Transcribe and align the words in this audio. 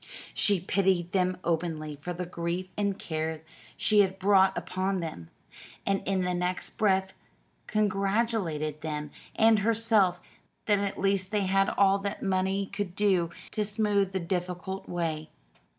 She 0.33 0.59
pitied 0.59 1.11
them 1.11 1.37
openly 1.43 1.95
for 2.01 2.11
the 2.11 2.25
grief 2.25 2.69
and 2.75 2.97
care 2.97 3.43
she 3.77 3.99
had 3.99 4.17
brought 4.17 4.57
upon 4.57 4.99
them, 4.99 5.29
and 5.85 6.01
in 6.07 6.21
the 6.21 6.33
next 6.33 6.71
breath 6.79 7.13
congratulated 7.67 8.81
them 8.81 9.11
and 9.35 9.59
herself 9.59 10.19
that 10.65 10.79
at 10.79 10.99
least 10.99 11.29
they 11.29 11.45
had 11.45 11.69
all 11.77 11.99
that 11.99 12.23
money 12.23 12.65
could 12.73 12.95
do 12.95 13.29
to 13.51 13.63
smooth 13.63 14.11
the 14.11 14.19
difficult 14.19 14.89
way. 14.89 15.29